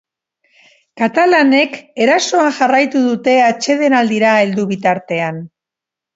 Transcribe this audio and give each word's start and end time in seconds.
Katalanek 1.01 1.75
erasoan 2.05 2.49
jarraitu 2.61 3.03
dute 3.09 3.37
atsedenaldira 3.51 4.35
heldu 4.47 4.67
bitartean. 4.75 5.41